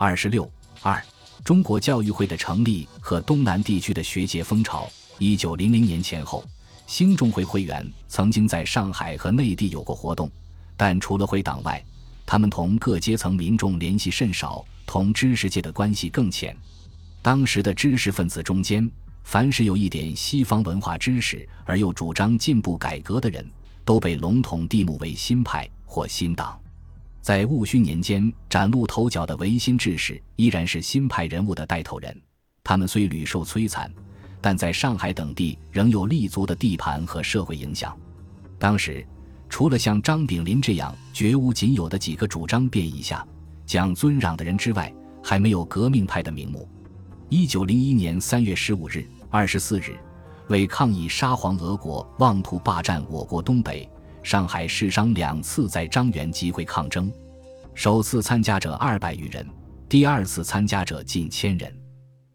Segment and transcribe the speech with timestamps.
[0.00, 0.48] 二十六
[0.80, 1.02] 二，
[1.42, 4.88] 中国教育会的成立和东南地区的学界风潮。
[5.18, 6.44] 一九零零年前后，
[6.86, 10.30] 兴中会会员曾经在上海和内地有过活动，
[10.76, 11.84] 但除了会党外，
[12.24, 16.56] 他们同各阶层民众联系甚少，同知识界的关系更浅。
[17.20, 18.88] 当时的知识分子中间，
[19.24, 23.44] 凡是有一点西方文化知识而又主张进步改革的人，
[23.84, 26.56] 都被笼统地目为新派或新党。
[27.28, 32.22] 在戊戌年间崭露头角的维新志士，依然是新派人物的带头人。
[32.64, 33.92] 他们虽屡受摧残。
[34.40, 37.94] 但在上海等地仍有立足的地盘和社会影响。
[38.58, 39.06] 当时，
[39.46, 43.22] 除了像张炳麟这样绝无仅有的几个主张变异下、
[43.66, 44.90] 讲尊攘的人之外，
[45.22, 46.66] 还没有革命派的名目。
[47.28, 49.98] 一九零一年三月十五日、二十四日，
[50.48, 53.86] 为抗议沙皇俄国妄图霸占我国东北，
[54.22, 57.12] 上海市商两次在张园集会抗争，
[57.78, 59.46] 首次参加者二百余人，
[59.88, 61.72] 第二次参加者近千人。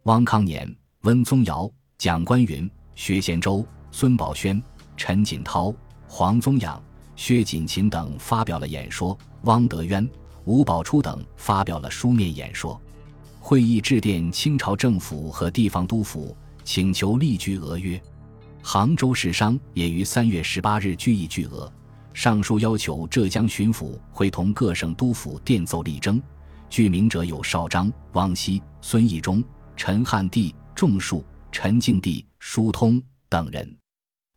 [0.04, 1.70] 汪康年、温宗尧。
[1.98, 4.64] 蒋观云、薛先洲、孙宝轩、
[4.96, 5.76] 陈锦涛、
[6.08, 6.82] 黄宗养、
[7.18, 10.10] 薛锦琴等发表了演说，汪德渊、
[10.46, 12.82] 吴宝初等发表了书面演说。
[13.42, 18.02] 会议致电清朝政府和地方督府，请求立据俄约。
[18.62, 21.70] 杭州市商也于三月十八日聚议据俄，
[22.14, 26.22] 上书要求浙江巡抚会同各省督府电奏力争。
[26.70, 29.44] 具名者有邵章、汪熙、孙义忠、
[29.76, 31.24] 陈汉地、仲树。
[31.56, 33.78] 陈敬帝、疏通等人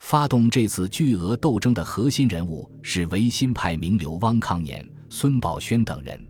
[0.00, 6.22] 发动这次巨额斗争的核心人物是维新派名流汪康年、孙宝轩等人。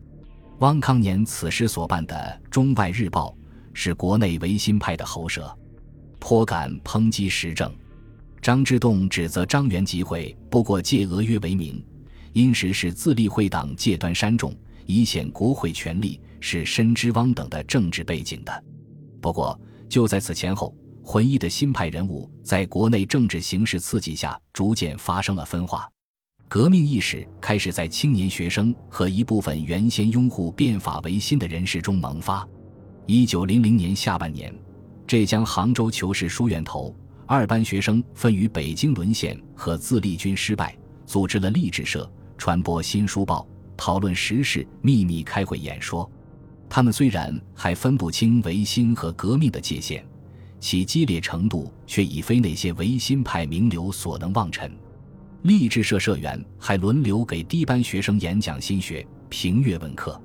[0.60, 2.14] 汪康年此时所办的
[2.50, 3.30] 《中外日报》
[3.74, 5.52] 是国内维新派的喉舌，
[6.20, 7.74] 颇敢抨击时政。
[8.46, 11.84] 张之洞指责张元集会不过借俄约为名，
[12.32, 18.64] 因时是自立会党借端山众，以显国会权力，是深知汪等的政治背景的。
[19.20, 19.60] 不过。
[19.88, 25.90] 就在此前后，浑异的新派人物在国内政治形势刺激下，逐渐发生了分化，
[26.46, 32.46] 革命意识开始在青年学生和一部分原先拥护变法维新的人士中萌发。
[33.06, 34.54] 一九零零年下半年，
[35.04, 36.94] 浙江杭州求是书院头
[37.28, 40.76] 二班学生分于北京沦陷和自立军失败，
[41.06, 43.44] 组织了励志社，传播新书报，
[43.76, 46.08] 讨论时事，秘密开会演说。
[46.68, 50.04] 他们虽然还分不清维新和革命的界限，
[50.60, 54.70] 其激烈程度却已非那些维新派名流所能望尘。
[55.42, 60.20] 励志社社员还轮流给低班学生演讲新学、评阅文课。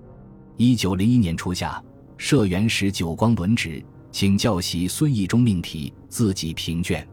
[0.55, 1.83] 一九零一年初夏，
[2.17, 7.07] 社员使九光轮值，请教习孙义忠命题，自己评卷。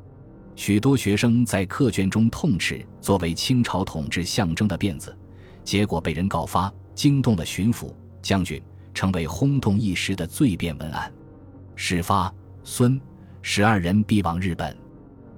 [0.57, 5.17] 许多学生在课卷中痛斥作为清朝统治象征的辫子，
[5.65, 8.61] 结果被人告发，惊动了巡抚、将军。
[8.95, 11.13] 成为轰动一时的罪辩文案。
[11.77, 13.01] 事发，孙
[13.43, 14.77] 十二人必往日本。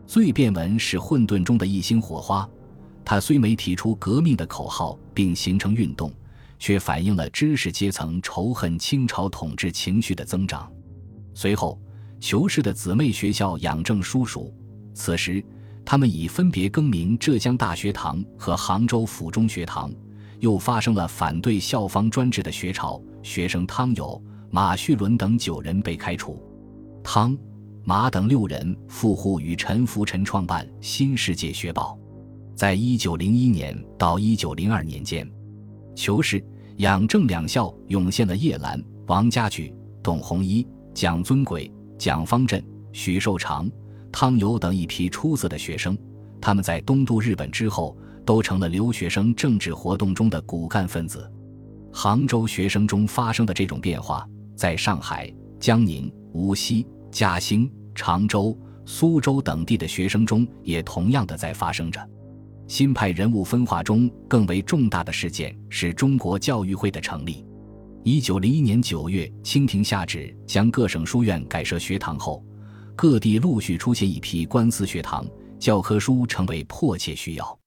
[0.06, 2.49] 罪辩文是混沌中的一星火花，
[3.04, 6.10] 它虽没提出革命的口号并形成运动，
[6.59, 10.72] 却反映了知识阶层仇恨清朝统治情绪的增长。
[11.40, 11.80] 随后，
[12.20, 14.52] 裘氏的姊妹学校养正书署，
[14.92, 15.42] 此时
[15.86, 19.90] 他们已分别更名浙江大学堂和杭州府中学堂。
[20.40, 26.38] 又发生了反对校方专制的学潮，学生汤友、马旭伦等九人被开除，
[27.02, 27.34] 汤、
[27.84, 31.98] 马等六人赴沪与陈福臣创办《新世界学报》。
[32.54, 35.26] 在一九零一年到一九零二年间，
[35.94, 36.44] 裘氏、
[36.76, 40.66] 养正两校涌现了叶澜、王家举、董洪一、
[41.00, 42.62] 蒋尊贵、蒋方震、
[42.93, 43.66] 许寿长、
[44.12, 45.97] 汤友等一批出色的学生。
[46.43, 47.97] 他们在东渡日本之后。
[48.27, 51.28] 都成了留学生政治活动中的骨干分子。
[51.91, 54.25] 杭州学生中发生的这种变化，
[54.55, 61.99] 在上海、江宁、无锡、嘉兴、常州、苏州等地的学生中也同样的在发生着。
[62.69, 67.44] 新派人物分化中更为重大的事件是中国教育会的成立。
[68.03, 72.43] 一九零一年九月，清廷下旨将各省书院改设学堂后，
[72.97, 75.26] 各地陆续出现一批官司学堂，
[75.58, 77.58] 教科书成为迫切需要。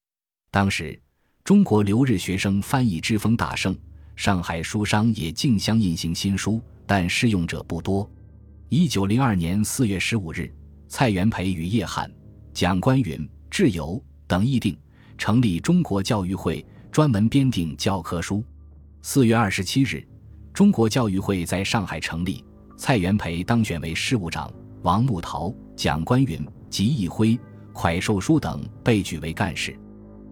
[0.50, 1.00] 当时，
[1.44, 3.78] 中国留日学生翻译之风大盛，
[4.16, 8.10] 上海书商也竞相印行新书，但适用者不多。
[8.70, 10.52] 一九零二年四月十五日，
[10.88, 12.12] 蔡元培与叶汉、
[12.56, 14.76] 蒋观云、智友等议定
[15.16, 18.44] 成立中国教育会，专门编订教科书。
[19.04, 20.04] 四月二十七日，
[20.54, 22.46] 中国教育会在上海成立，
[22.78, 24.54] 蔡元培当选为事务长，
[24.84, 26.40] 王木桃、蒋观云、
[26.70, 27.38] 吉义辉、
[27.74, 29.76] 蒯寿书等被举为干事。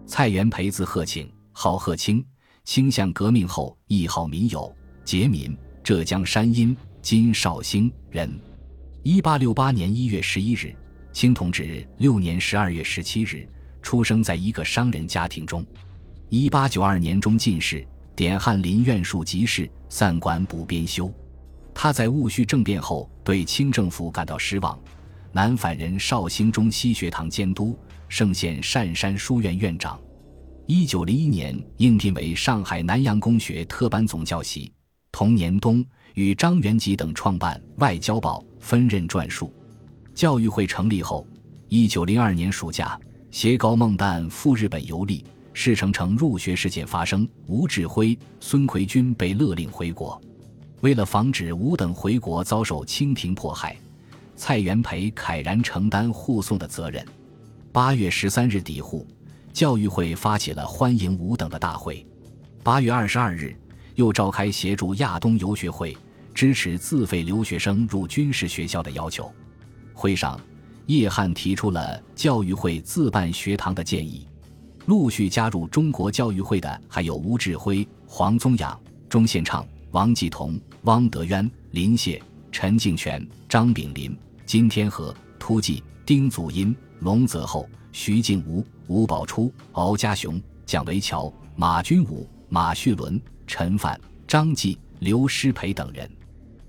[0.06, 2.24] 蔡元培字鹤庆，号鹤清，
[2.62, 4.72] 倾向革命后，亦好民友，
[5.04, 8.32] 节民，浙江山阴（今绍兴）人。
[9.02, 10.72] 一八六八年一月十一日，
[11.12, 13.44] 清同治六年十二月十七日，
[13.82, 15.66] 出生在一个商人家庭中。
[16.28, 21.12] 一八九二年中进士，点翰林院庶吉士，散馆补编修。
[21.74, 24.78] 他在戊戌政变后对清政府感到失望，
[25.32, 27.78] 南返任绍兴中西学堂监督、
[28.08, 29.98] 盛县善山书院院长。
[30.66, 34.70] 一九零一年应聘为上海南洋公学特班总教习。
[35.10, 39.52] 同年冬，与张元吉等创办《外交报》，分任撰述。
[40.14, 41.26] 教育会成立后，
[41.68, 42.98] 一九零二年暑假，
[43.30, 50.20] 携高梦旦赴日本游历，事成城入学事件发生，吴志辉、孙奎军被勒令回国。
[50.80, 53.76] 为了防止吴等回国遭受清廷迫害，
[54.34, 57.04] 蔡元培慨然承担护送的责任。
[57.70, 59.06] 八月十三日抵沪。
[59.52, 62.06] 教育会发起了欢迎吴等的大会。
[62.62, 63.54] 八月二十二日，
[63.96, 65.94] 又召开协助亚东游学会，
[66.32, 69.30] 支持自费留学生入军事学校的要求。
[69.92, 70.40] 会上，
[70.86, 74.26] 叶汉提出了教育会自办学堂的建议。
[74.86, 82.20] 陆续加入中国教育会的还有吴志辉、黄宗养、钟宪畅、王继同、汪德渊、林燮、
[82.50, 87.68] 陈敬泉、张炳林、金天和、突骑、丁祖荫、龙泽厚。
[87.94, 96.10] 徐敬吾、吴宝初、敖家雄、蒋维桥、马君武、马旭伦、陈范、张继、刘师培等人，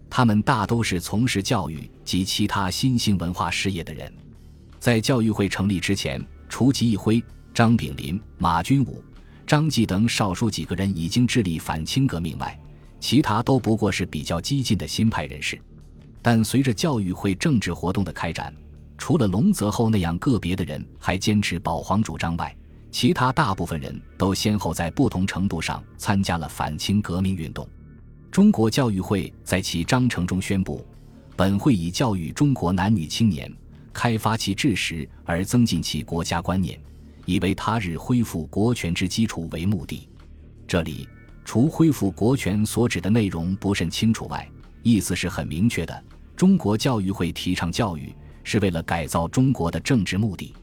[0.10, 4.13] 他们大都是从事教育及其他新兴文化事业的人。
[4.81, 9.03] 在教育会成立之前，除吉义辉、张炳麟、马君武、
[9.45, 12.59] 张继等少数几个人已经致力反清革命外，
[13.00, 15.59] 其他都不过是比较激进的新派人士。
[16.21, 18.51] 但随着教育会政治活动的开展，
[18.97, 22.55] 除了龙泽厚那样个别的人还坚持保皇主张外，
[22.89, 27.67] 其他大部分人都先后在不同程度上参加了反清革命运动。
[28.31, 30.83] 中国教育会在其章程中宣布，
[31.35, 33.51] 本会以教育中国男女青年，
[33.91, 36.79] 开发其志识而增进其国家观念，
[37.25, 40.07] 以为他日恢复国权之基础为目的。
[40.67, 41.07] 这里
[41.45, 44.49] 除恢复国权所指的内容不甚清楚外，
[44.81, 46.03] 意思是很明确的：
[46.35, 48.13] 中国教育会提倡教育。
[48.45, 50.53] 是为了改造中国的政治目的，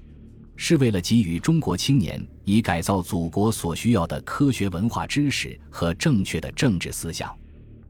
[0.54, 7.34] 是为了给予中国青年以改造祖国所需要的科学文化知识和正确的政治思想，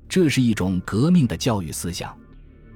[0.08, 2.16] 这是一种革命的教育思想。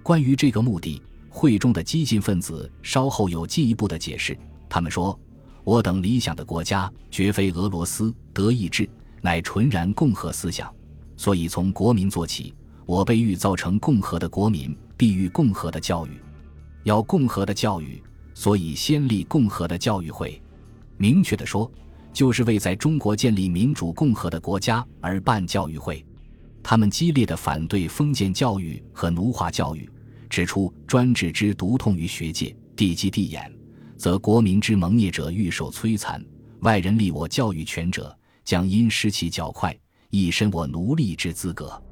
[0.03, 4.37] 关于这个目的，会中的激进分子稍后有进一步的解释。
[4.69, 5.17] 他们说
[5.65, 8.89] ：“我等理想的国家绝非俄罗斯、德意志，
[9.23, 10.73] 乃纯然共和思想。
[11.17, 16.11] 所以从国民做起，我被欲造成共和的国民，必欲共和的教育。”
[16.85, 18.03] 要共和的教育，
[18.35, 20.39] 所以先立共和的教育会。
[20.99, 21.71] 明确的说，
[22.13, 26.05] 就是为在中国建立民主共和的国家而办教育会。
[26.63, 29.89] 他们激烈的反对封建教育和奴化教育，
[30.29, 33.51] 指出专制之毒痛于学界，地基地眼，
[34.05, 36.21] 则国民之蒙孽者欲受摧残；
[36.61, 38.15] 外人立我教育权者，
[38.45, 39.75] 将因失其较快，
[40.11, 41.83] 以身我奴隶之资格。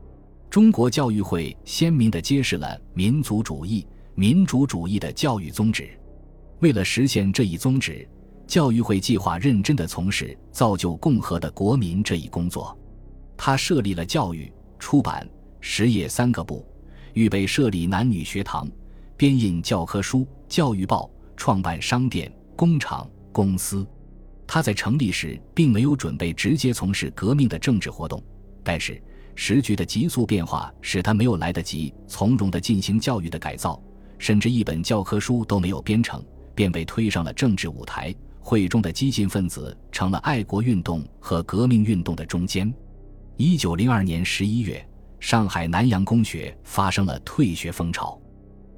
[0.50, 3.86] 中国教育会鲜明地揭示了民族主义。
[4.14, 5.98] 民主主义的教育宗旨，
[6.60, 8.06] 为了实现这一宗旨，
[8.46, 12.78] 教育会计划认真地从事造就共和的国民这一工作。
[13.38, 15.26] 他设立了教育、出版、
[15.62, 16.62] 实业三个部，
[17.14, 18.68] 预备设立男女学堂，
[19.16, 23.86] 编印教科书、教育报，创办商店、工厂、公司。
[24.46, 28.22] 他在成立时并没有准备直接从事革命的政治活动，
[28.62, 29.02] 但是
[29.34, 33.82] 时局的急速变化使他没有来得及从容地进行教育的改造。
[34.18, 36.24] 甚至一本教科书都没有编成，
[36.54, 38.14] 便被推上了政治舞台。
[38.38, 42.72] 会中的激进分子成了爱国运动和革命运动的中间。
[43.36, 44.86] 一九零二年十一月，
[45.18, 48.20] 上海南洋公学发生了退学风潮。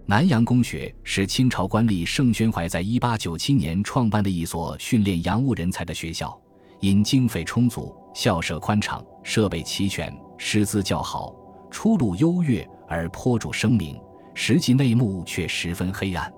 [0.06, 6.38] 南洋公学是清朝官吏盛宣怀在一八九七年创办的一所训练洋务人才的学校，
[6.80, 11.34] 因经费充足、校舍宽敞、设备齐全、师资较好、
[11.70, 13.98] 出路优越而颇著声名。
[14.34, 16.30] 实际内幕却十分黑暗。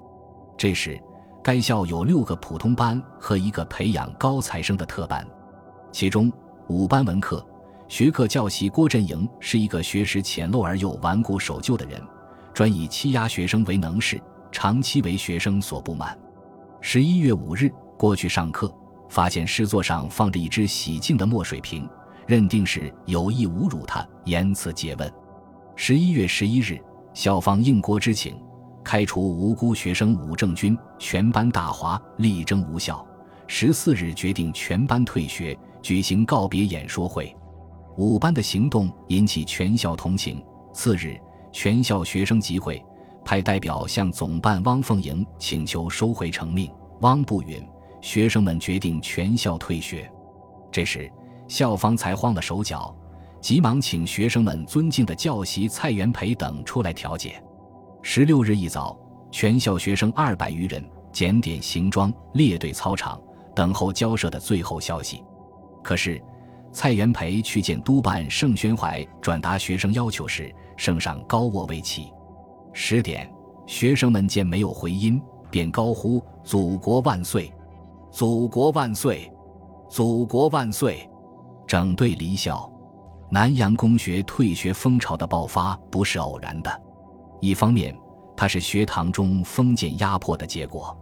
[0.56, 1.00] 这时，
[1.42, 5.26] 该校有六个普通班和一个培养高材生的特班，
[5.90, 6.32] 其中
[6.68, 7.44] 五班文科
[7.88, 12.00] 学科教习郭振营是一个学识浅陋而又顽固守旧的人，
[12.56, 14.18] 专以欺压学生为能事，
[14.50, 16.18] 长期为学生所不满。
[16.80, 18.75] 十一月五日，过去上课，
[19.10, 21.86] 发现诗座上放着一只洗净的墨水瓶，
[22.26, 25.12] 认定是有意侮辱他，言辞诘问。
[25.75, 26.80] 十一月十一日。
[27.12, 28.34] 校方应国之请，
[28.82, 33.06] 开除无辜学生武正军，全班大哗，力争无效。
[33.46, 37.36] 十四日决定全班退学，举行告别演说会。
[37.98, 41.18] 五班的行动引起全校同情，次日，
[41.56, 42.84] 全校学生集会，
[43.25, 46.70] 派代表向总办汪凤莹请求收回成命。
[47.00, 47.66] 汪不允，
[48.02, 50.06] 学生们决定全校退学。
[50.70, 51.10] 这时，
[51.48, 52.94] 校方才慌了手脚，
[53.40, 57.42] 急忙请学生们尊敬的教习蔡元培等出来调解。
[58.02, 58.94] 十六日一早，
[59.30, 63.18] 全校学生二百余人检点行装，列队操场，
[63.54, 65.25] 等候交涉的最后消息。
[65.82, 66.22] 可是，
[66.76, 72.12] 蔡元培去见督办盛宣怀，转达学生要求时，圣上高卧未起。
[72.75, 73.33] 十点，
[73.66, 75.18] 学生们见没有回音，
[75.50, 77.50] 便高呼“祖国万岁，
[78.11, 79.33] 祖国万岁，
[79.88, 81.09] 祖国万岁”，
[81.66, 82.71] 整队离校。
[83.30, 86.83] 南洋公学退学风潮的爆发不是偶然的，
[87.40, 87.99] 一方面，
[88.37, 90.95] 它是学堂中封建压迫的结果，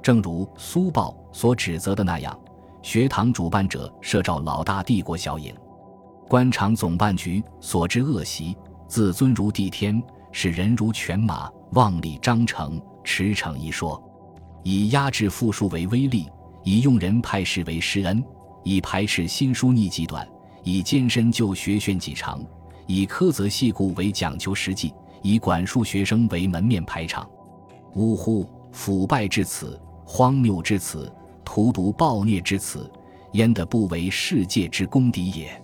[0.00, 2.34] 正如苏报所指责的那样。
[2.82, 5.54] 学堂主办者设照老大帝国小影，
[6.28, 8.56] 官场总办局所知恶习，
[8.88, 14.02] 自尊如帝天，使人如犬马，妄立章程，驰骋一说，
[14.62, 16.26] 以压制富庶为威力，
[16.64, 18.24] 以用人派事为施恩，
[18.64, 20.26] 以排斥新书逆极短，
[20.64, 22.42] 以艰深就学炫己长，
[22.86, 27.28] 以苛责细故为讲求实际，以管束学生为门面排场。
[27.94, 28.48] 呜呼！
[28.72, 31.12] 腐败至此，荒谬至此。
[31.52, 32.88] 荼毒暴虐之词，
[33.32, 35.60] 焉得不为世界之公敌也？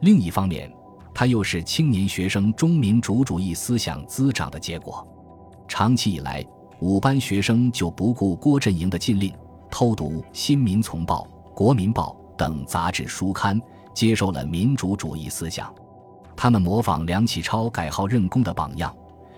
[0.00, 0.72] 另一方面，
[1.12, 5.06] 它又是青年学生中民主主义思想滋长的结果。
[5.68, 6.42] 长期以来，
[6.80, 9.30] 五班学生就不顾郭振营的禁令，
[9.70, 13.60] 偷读《新民丛报》《国民报》等杂志书刊，
[13.92, 15.70] 接受了民主主义思想。
[16.34, 18.96] 他们模仿梁启超改号任公的榜样，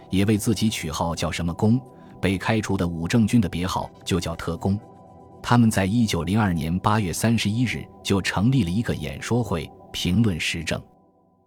[0.09, 1.81] 也为自己取号叫什么公。
[2.21, 4.79] 被开除的武正军的别号就叫特工。
[5.43, 10.81] 他们在一九零二年八月三十一日就成立了一个演说会，评论时政。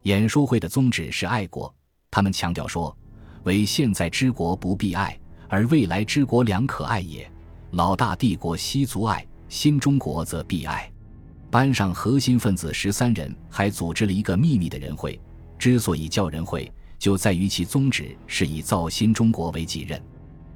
[0.02, 1.74] 演说会的宗旨是爱国。
[2.12, 2.96] 他们强调说
[3.44, 7.30] ：“为现在之国不必爱，而未来之国良可爱也。
[7.72, 10.92] 老大帝国悉足爱，新中国则必爱。”
[11.50, 15.20] 班上核心分子十三人还组织了一个秘密的人会。
[15.58, 16.70] 之所以叫人会，
[17.00, 20.02] 就在于其宗旨是以造新中国为己任。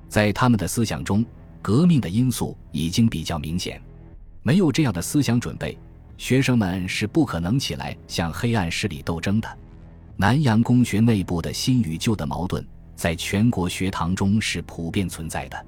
[0.10, 1.24] 在他们的思想中。
[1.62, 3.82] 革命的因素已经比较明显，
[4.44, 5.78] 没有这样的思想准备，
[6.18, 9.58] 学生们是不可能起来向黑暗势力斗争的。
[10.16, 15.66] 南洋公学内部的新与旧的矛盾，在全国学堂中是普遍存在的。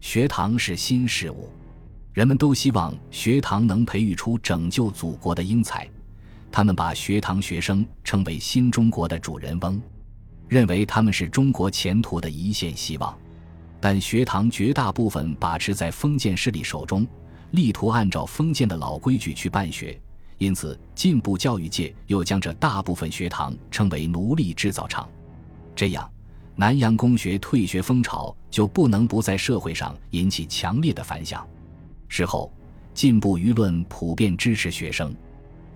[0.00, 1.48] 学堂是新事物，
[2.12, 5.88] 人们都希望学堂能培育出拯救祖国的英才，
[6.50, 9.80] 他们把学堂学生称为新中国的主人翁，
[10.48, 13.16] 认为他们是中国前途的一线希望。
[13.84, 17.06] 但学堂绝大部分把持在封建势力手中，
[17.50, 20.00] 力图按照封建的老规矩去办学，
[20.38, 25.06] 因此进步教育界又将这大部分学堂称为奴隶制造厂。
[25.76, 26.10] 这样，
[26.56, 31.46] 南洋公学退学风潮就不能不在社会上引起强烈的反响。
[32.08, 32.50] 事后，
[32.94, 35.14] 进步舆论普遍支持学生。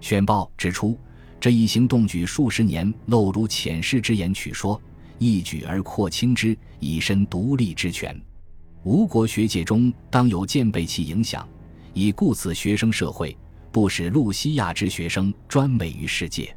[0.01, 0.99] 选报指出，
[1.39, 4.81] 这一行动举数十年，漏如浅视之言取说。
[5.19, 8.19] 一举而扩清之，以身独立之权。
[8.85, 11.47] 吴国学界中当有渐被其影响，
[11.93, 13.37] 以故此学生社会，
[13.73, 16.57] 不使路西亚之学生专美于世界。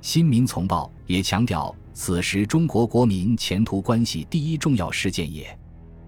[0.00, 5.58] 新民丛报也强调，此时中国国民前途关系第一重要事件也。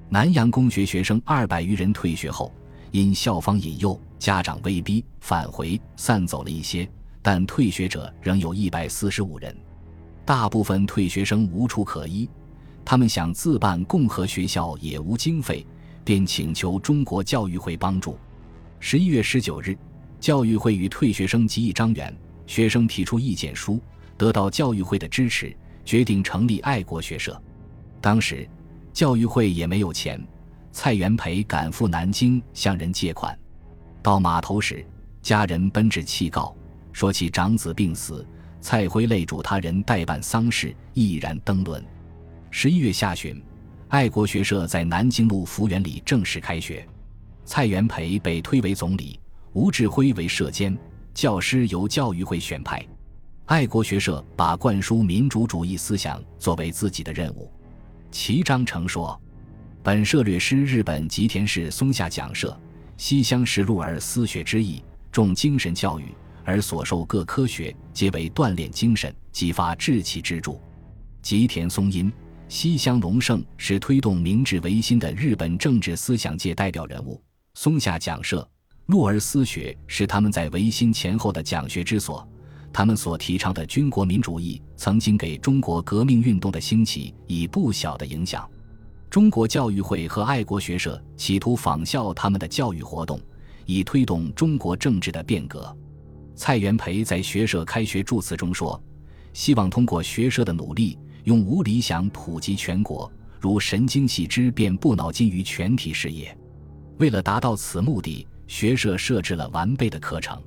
[0.09, 2.53] 南洋公学学生二百余人退学后，
[2.93, 6.89] 因校方引诱、家长威逼，返回散走了一些，
[7.23, 9.57] 但退学者仍有一百四十五人。
[10.27, 12.29] 大部分退学生无处可依，
[12.85, 15.65] 他们想自办共和学校也无经费，
[16.03, 18.19] 便请求中国教育会帮助。
[18.81, 19.79] 十一月十九日，
[20.19, 22.13] 教育会与退学生集议张员，
[22.45, 23.81] 学生提出意见书，
[24.17, 27.41] 得到教育会的支持，决定成立爱国学社。
[28.01, 28.49] 当时，
[28.93, 30.21] 教育会也没有钱，
[30.73, 33.39] 蔡元培赶赴南京向人借款。
[34.03, 34.85] 到码头时，
[35.23, 36.53] 家人奔至弃告，
[36.93, 38.27] 说其长子病死。
[38.69, 41.81] 蔡辉累主他人代办丧事，毅然登轮。
[42.51, 43.41] 十一月下旬，
[43.87, 46.85] 爱国学社在南京路福源里正式开学。
[47.45, 49.21] 蔡元培被推为总理，
[49.53, 50.77] 吴志辉为社监，
[51.15, 52.85] 教师由教育会选派。
[53.45, 57.49] 爱国学社把灌输民主主义思想作为自己的任务。
[58.11, 59.17] 其章程说
[59.81, 62.61] ：“本社略师日本吉田市松下讲社，
[62.97, 64.83] 西乡石路而思学之意，
[65.13, 66.07] 重精神教育。”
[66.47, 70.61] 而所受各科学皆为锻炼精神、激发志气之助。
[71.21, 72.11] 吉田松阴、
[72.49, 77.21] 西乡隆盛是推动明治维新的日本政治思想界代表人物。
[77.55, 78.49] 松下讲社、
[78.87, 82.27] 鹿儿私学是他们在维新前后的讲学之所。
[82.73, 88.49] 他们所提倡的军国民主义曾经给中国革命运动的兴起以不小的影响。
[89.09, 93.19] 中国教育会和爱国学社企图仿效他们的教育活动，
[93.65, 95.75] 以推动中国政治的变革。
[96.37, 98.81] 蔡元培在学社开学祝词中说
[99.33, 106.37] ：“希望通过学社的努力，用无理想普及全国，如神经系之变不脑筋于全体事业。”
[106.99, 110.41] 为了达到此目的，学社设置了完备的课程。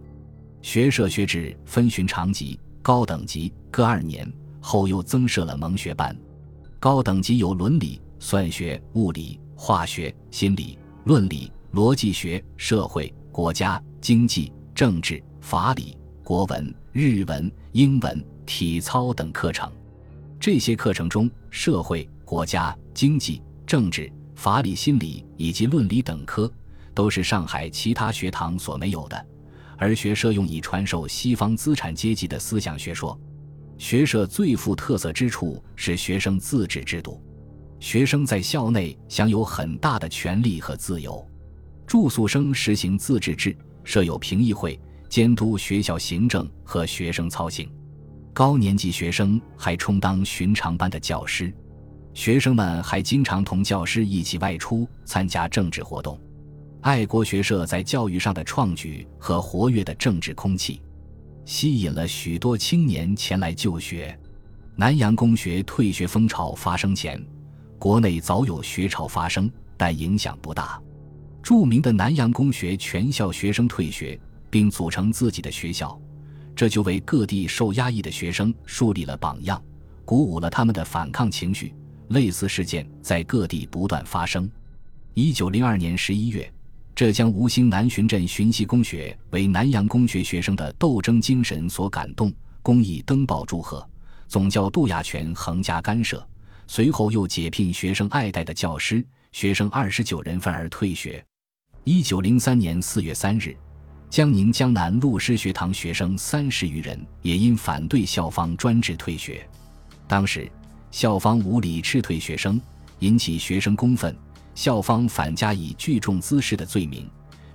[0.61, 4.31] 学社学制分寻常级、高等级各二年，
[4.61, 6.15] 后又增设了蒙学班。
[6.79, 19.71] 高等级有伦理、算学、物理、化学、心理、论理、逻辑学、社会、国家、经济、政治、法理、国文、日文、英文、体操等课程。
[20.39, 26.51] 这些课程中，社会、国家、经济、政治、法理、心理以及论理等科，
[26.93, 29.25] 都是上海其他学堂所没有的。
[29.77, 33.19] 而学社用以传授西方资产阶级的思想学说。
[33.77, 37.23] 学社最富特色之处是学生自治制度，
[37.79, 41.25] 学生在校内享有很大的权利和自由。
[41.87, 44.77] 住宿生实行自治制，设有评议会，
[45.09, 47.69] 监督学校行政和学生操行。
[48.31, 51.51] 高年级学生还充当寻常班的教师，
[52.13, 56.17] 学生们还经常同教师一起外出参加政治活动。
[56.81, 60.81] 爱国学社在教育上的创举和活跃的政治空气，
[61.43, 64.17] 吸引了许多青年前来就学。
[64.75, 67.21] 南洋公学退学风潮发生前，
[67.77, 70.81] 国内早有学潮发生，但影响不大。
[71.43, 74.17] 著名的南洋公学全校学生退学，
[74.49, 75.99] 并组成自己的学校，
[76.55, 79.61] 这就为各地受压抑的学生树立了榜样，
[80.05, 81.73] 鼓舞了他们的反抗情绪。
[82.09, 84.49] 类似事件在各地不断发生。
[85.13, 86.51] 一九零二年十一月。
[86.95, 93.87] 浙江吴兴南浔镇浔溪公学为南洋公学学生的斗争精神所感动，公益登报祝贺。
[94.27, 96.27] 总教杜亚全横加干涉，
[96.67, 101.23] 随后又解聘学生爱戴的教师，学生二十九人愤而退学。
[101.85, 103.55] 一九零三年四月三日，
[104.09, 109.47] 江宁江南陆师学堂学生三十余人也因反对校方专制退学。
[110.07, 110.51] 当时
[110.89, 112.59] 校方无理斥退学生，
[112.99, 114.15] 引起学生公愤。
[114.55, 117.07] 校方反加以聚众滋事的罪名，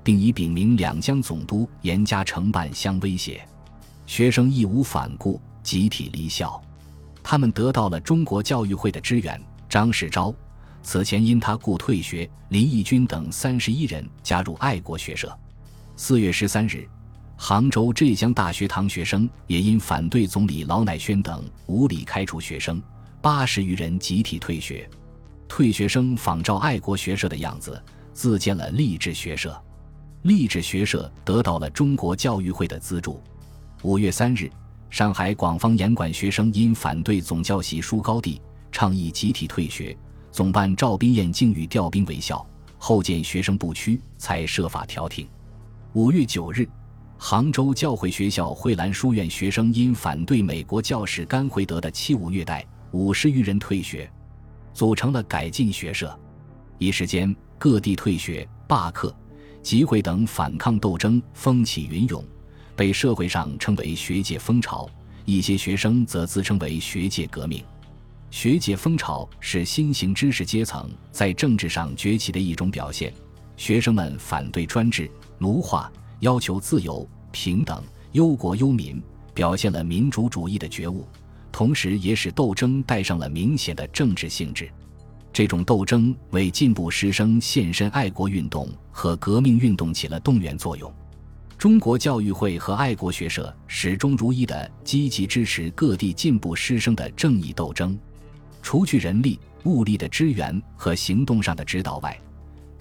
[0.04, 3.46] 并以禀明两江总督严加惩办相威胁，
[4.06, 6.62] 学生义无反顾，集体离校。
[7.22, 9.38] 他们得到了中国教育会的支援。
[9.68, 10.32] 张世钊
[10.84, 15.36] 此前因他故退学，林义军等三十一人加入爱国学社。
[15.96, 16.88] 四月十三日，
[17.36, 22.82] 杭州浙江大学堂学生也因反对总理劳乃轩等无理开除学生，
[23.22, 24.88] 八十余人集体退学。
[25.46, 27.80] 退学生仿照爱国学社的样子，
[28.12, 29.56] 自建了励志学社。
[30.22, 33.22] 励志学社得到了中国教育会的资助。
[33.82, 34.50] 五月三日，
[34.90, 39.96] 上海广方严管学生因反对总教习书高地，倡议集体退学。
[40.32, 42.44] 总办赵斌彦竟欲调兵围校，
[42.78, 45.24] 后见学生不屈，才设法调停。
[45.94, 46.68] 五月九日，
[47.16, 54.10] 杭州教会学校惠兰书院学生因反对美国教士甘惠德的欺侮虐待，五十余人退学。
[54.72, 56.18] 组成了改进学社，
[56.78, 59.14] 一时间各地退学、罢课、
[59.62, 62.24] 集会等反抗斗争风起云涌，
[62.74, 64.90] 被社会上称为学界风潮。
[65.24, 67.62] 一些学生则自称为学界革命。
[68.32, 73.14] 学界风潮是新型知识阶层在政治上崛起的一种表现。
[73.56, 75.90] 学生们反对专制、奴化，
[76.20, 81.06] 要求自由、平等、忧国忧民，表现了民主主义的觉悟。
[81.52, 84.68] 同时，也使斗争带上了明显的政治性质。
[85.32, 90.92] 这种斗争为进步师生献身爱国运动和革命运动起了动员作用。
[91.56, 97.98] 中国教育会和爱国学社始终如一地积极支持各地进步师生的正义斗争。
[98.62, 102.18] 除去人力、物力的支援和行动上的指导外，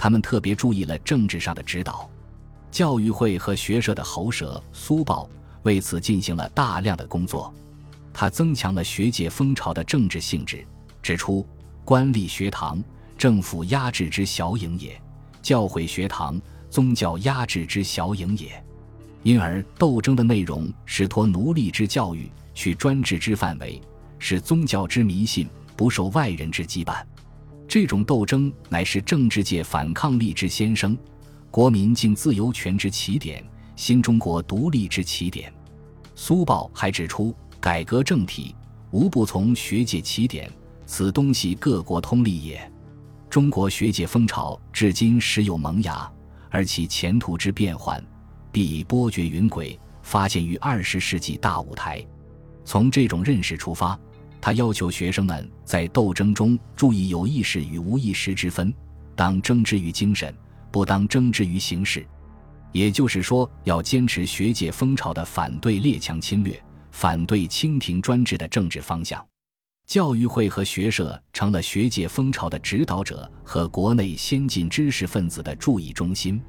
[0.04, 2.10] 他们特别注意了政治上的指导。
[2.70, 5.30] 教育会和学社的喉舌苏报
[5.62, 7.54] 为此进行了大量的工作。
[8.12, 10.68] 他增强了学界风潮的政治性质，
[11.02, 11.48] 指出
[11.86, 12.84] 官吏学堂
[13.18, 15.02] 政府压制之小影也，
[15.42, 16.38] 教会学堂
[16.70, 18.62] 宗教压制之小影也。
[19.22, 23.82] 因而斗争的内容是脱奴隶之教育，去专制之范围，
[24.20, 27.02] 使宗教之迷信不受外人之羁绊。
[27.68, 30.98] 这种斗争乃是政治界反抗力之先声，
[31.50, 33.44] 国民竞自由权之起点，
[33.76, 35.52] 新中国独立之起点。
[36.16, 37.36] 苏报还指出。
[37.64, 38.54] 改革政体，
[38.92, 40.52] 无不从学界起点，
[40.86, 42.70] 此东西各国通例也。
[43.30, 46.12] 中国学界风潮至今时有萌芽，
[46.50, 48.04] 而其前途之变幻，
[48.52, 52.06] 必以波谲云诡、发现于二十世纪大舞台。
[52.66, 53.98] 从这种认识出发，
[54.44, 58.74] 他要求学生们在斗争中注意有意识与无意识之分，
[59.16, 60.36] 当争之于精神，
[60.70, 62.06] 不当争之于形式。
[62.74, 69.26] 也就是说，要坚持学界风潮的反对列强侵略、反对清廷专制的政治方向。
[69.88, 76.42] 教育会和学社成了学界风潮的指导者和国内先进知识分子的注意中心。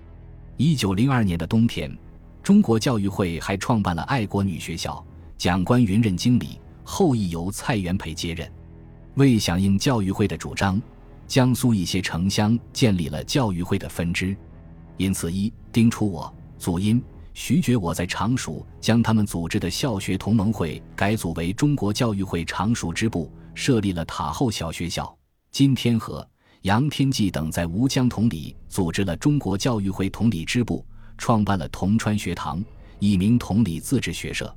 [0.56, 1.96] 一九零二年的冬天，
[2.42, 5.06] 中国教育会还创办了爱国女学校，
[5.38, 8.50] 蒋观云任经理，后亦由蔡元培接任。
[9.14, 10.80] 为响应教育会的主张，
[11.26, 14.36] 江苏一些城乡建立了教育会的分支。
[14.96, 25.16] 因此，一丁初我祖荫徐觉我在常熟将他们组织的校学同盟会改组为中国教育会常熟支部，设立了塔后小学校。
[25.50, 26.26] 金天和、
[26.62, 30.84] 杨天济等在吴江同里组织了中国教育会同里支部，
[31.18, 32.64] 创办了铜川学堂，
[32.98, 34.52] 一名同里自治学社。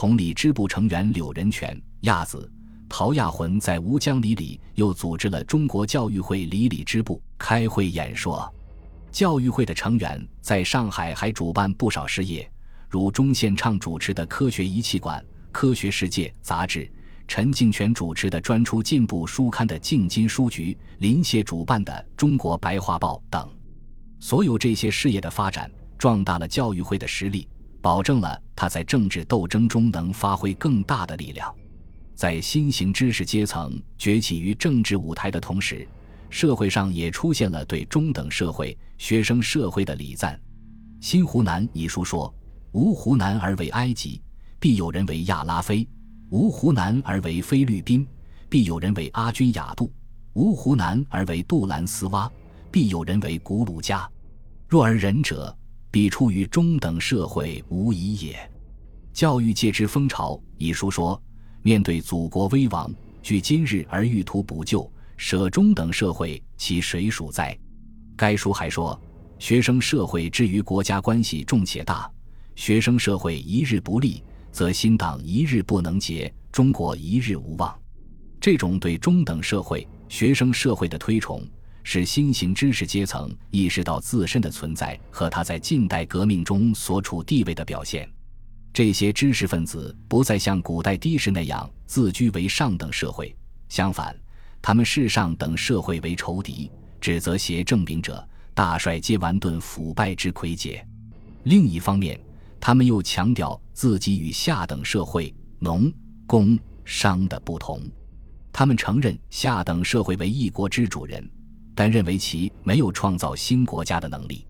[0.00, 2.50] 同里支部成员柳仁全、亚子、
[2.88, 8.50] 陶亚魂在吴江里里又组织了中国教育会里里支部，开会演说。
[9.12, 12.50] 教育会的成员在上海还主办不少事业，
[12.88, 16.90] 如钟宪畅主持的科学仪器馆、科学世界杂志，
[17.28, 23.46] 陈敬泉主持的专出进步书刊的敬金书局，林协主办的中国白话报等。
[24.18, 27.46] 所有这些事业的发展，壮大了教育会的实力，
[27.80, 31.54] 保证了他在政治斗争中能发挥更大的力量。
[32.14, 35.86] 在新型知识阶层崛起于政治舞台的同时。
[36.32, 40.34] 社会上也出现了对中等社会、学生社会的礼赞。
[41.00, 42.32] 《新湖南》一书说
[42.70, 44.22] ：“无湖南而为埃及，
[44.60, 45.84] 必有人为亚拉菲；
[46.30, 48.06] 无湖南而为菲律宾，
[48.48, 49.90] 必有人为阿君雅杜；
[50.34, 52.30] 无湖南而为杜兰斯蛙，
[52.70, 54.08] 必有人为古鲁加。
[54.68, 55.52] 若而仁者，
[55.90, 58.32] 必出于中等社会无疑也。”
[59.18, 61.20] 《教育界之风潮》一书说
[61.62, 64.90] ：“面对祖国危亡，据今日而欲图补救。”
[65.22, 67.54] 舍中等社会，其谁属哉？
[68.16, 68.98] 该书还说，
[69.38, 72.10] 学生社会之于国家关系重且大，
[72.54, 77.78] 学生社会一日不立，则新党一日不能结，中国一日无望。
[78.40, 81.46] 这种对中等社会、学生社会的推崇，
[81.82, 88.08] 是新型知识阶层意识到自身的存在和他在近代革命中所处地位的表现。
[88.72, 93.34] 这些知识分子不再像古代的士那样自居为上等社会，
[93.68, 94.16] 相反。
[94.62, 100.86] 他们视上等社会为仇敌，指责邪正名者，大帅皆顽钝腐败之魁杰。
[101.44, 102.20] 另一方面，
[102.60, 105.90] 他们又强调自己与下等社会农
[106.26, 107.82] 工商的不同。
[108.52, 111.26] 他们承认下等社会为一国之主人，
[111.80, 114.46] 但认为其没有创造新国家的能力。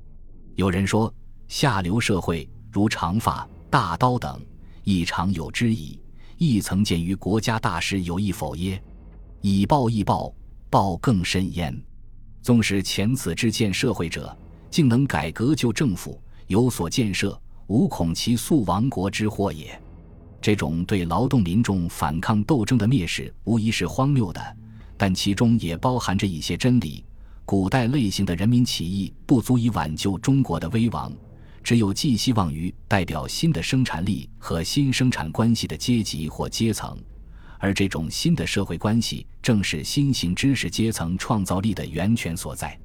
[0.56, 1.14] 有人说，
[1.46, 4.44] 下流社会如长发、大刀等，
[4.82, 5.96] 亦常有之矣。
[6.38, 8.82] 亦曾见于国家大事有意否耶？
[9.42, 10.34] 以暴易暴，
[10.68, 11.72] 暴更甚焉。
[12.42, 14.36] 纵使前此之见社会者，
[14.68, 19.80] 竟能改革旧政府，有所建设，无恐其速亡国之祸也。
[20.42, 24.56] 这种对劳动民众反抗斗争的蔑视，无疑是荒谬的，
[24.96, 27.04] 但其中也包含着一些真理。
[27.50, 31.12] 古代类型的人民起义不足以挽救中国的危亡，
[31.64, 36.96] 只有寄希望于代表新的生产力和新生产关系的阶级或阶层。
[37.58, 42.78] 而这种新的社会关系，正是新型知识阶层创造力的源泉所在。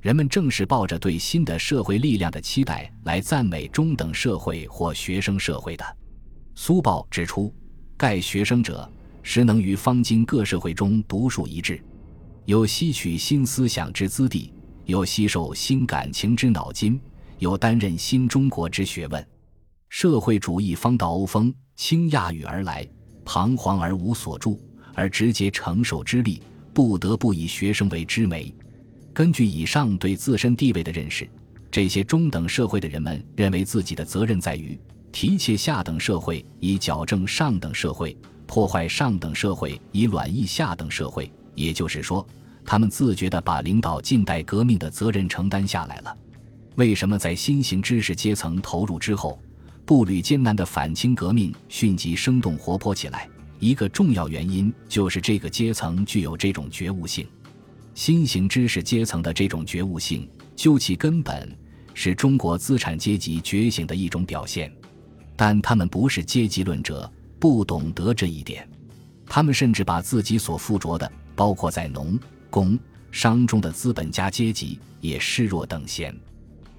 [0.00, 5.84] 人们正是抱着对新的社会力量的期待来赞美中等社会或学生社会的。
[6.54, 7.52] 苏报指出，
[7.96, 8.88] 盖学生者，
[9.24, 11.82] 实能于方今各社会中独树一帜，
[12.46, 14.52] 有吸取新思想之资地，
[14.84, 17.00] 有吸收新感情之脑筋，
[17.38, 19.26] 有担任新中国之学问。
[19.88, 22.86] 社会主义方到欧风，倾亚语而来。
[23.24, 24.60] 彷徨而无所助，
[24.92, 26.42] 而直接承受之力，
[26.74, 28.54] 不得不以学生为之媒。
[29.14, 31.26] 根据以上对自身地位的认识，
[31.70, 34.78] 这些中等社会的人们认为自己的责任在于
[35.10, 38.14] 提切下等社会，以矫正上等社会；
[38.46, 41.32] 破坏上等社会，以软抑下等社会。
[41.54, 42.26] 也就是说，
[42.64, 46.16] 他们自觉地把领导近代革命的责任承担下来了。
[46.76, 49.38] 为什么在新型知识阶层投入之后？
[49.86, 53.28] 步履艰难的反清革命迅即生动活泼起来。
[53.58, 57.26] 一个重要原因就是这个阶层具有这种觉悟性。
[57.94, 61.54] 新型知识阶层的这种觉悟性，究其根本
[61.92, 64.72] 是中国资产阶级觉醒的一种表现。
[65.36, 68.66] 但他们不是阶级论者，不懂得这一点。
[69.26, 72.18] 他们甚至把自己所附着的，包括在农、
[72.50, 72.78] 工、
[73.10, 76.14] 商中的资本家阶级，也视若等闲。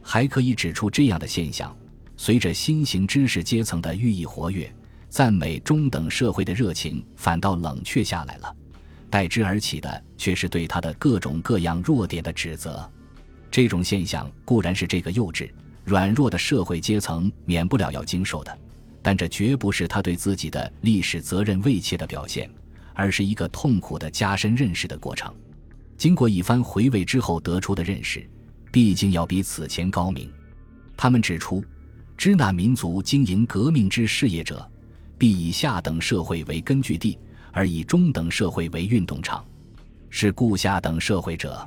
[0.02, 1.76] 还可以指出这样的现象。
[2.18, 4.74] 随着新型知识阶层的日益活跃，
[5.10, 8.56] 赞美中等社会的热情反倒冷却下来了，
[9.10, 12.90] 代之而起的却是对他的各种各样弱点的指责。
[13.52, 15.50] 这种现象固然是这个幼稚、
[15.84, 18.58] 软弱的社会阶层免不了要经受的，
[19.02, 22.50] 但这绝不是他对自己的历史责任畏怯的表现，
[22.96, 25.32] 而是一个痛苦的加深认识的过程。
[25.98, 28.28] 经过一番回味之后得出的认识，
[28.72, 30.32] 毕竟要比此前高明。
[30.98, 31.64] 他们指出，
[32.18, 34.68] 支那民族经营革命之事业者，
[35.18, 37.18] 必以下等社会为根据地，
[37.52, 39.46] 而以中等社会为运动场，
[40.10, 41.66] 是故下等社会者。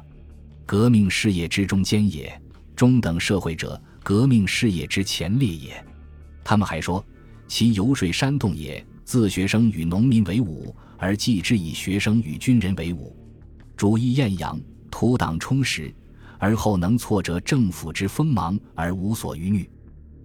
[0.66, 2.38] 革命事业之中间也，
[2.76, 5.84] 中等社会者革命事业之前列也。
[6.44, 7.02] 他们还说，
[7.46, 13.16] 其游说煽动也，自学生与农民为伍，而继之以学生与军人为伍，
[13.76, 15.94] 主义艳扬，图党充实，
[16.38, 19.70] 而后能挫折政府之锋芒而无所逾矩。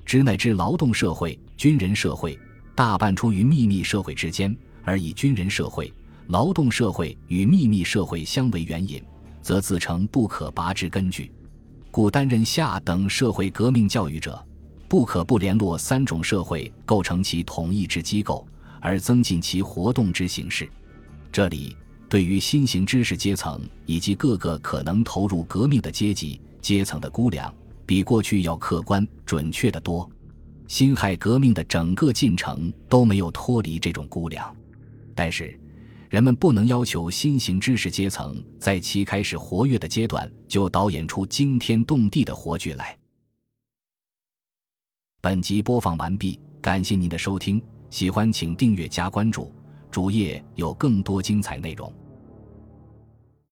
[0.03, 2.37] 之乃至劳动社会、军人社会，
[2.75, 5.93] 大半出于秘密社会之间，而以军人社会、
[6.27, 9.01] 劳动社会与秘密社会相为援引。
[9.41, 11.29] 则自成不可拔之根据，
[11.91, 14.41] 故担任下等社会革命教育者，
[14.87, 18.47] 不可不联络三种社会，构成其统一之机构，
[18.83, 20.69] 而增进其活动之形式。
[21.31, 21.75] 这里
[22.09, 27.51] 对于新型知识阶层以及各个可能投入革命的阶级阶层的估量，
[27.85, 30.07] 比过去要客观准确得多。
[30.67, 34.55] 辛亥革命的整个进程都没有脱离这种估量，
[35.15, 35.57] 但是。
[36.09, 42.95] 人们不能要求新型知识阶层在其开始活跃的阶段就导演出惊天动地的活剧来。
[45.19, 47.59] 本集播放完毕，感谢您的收听，
[47.93, 49.53] 喜欢请订阅加关注，
[49.91, 51.93] 主页有更多精彩内容。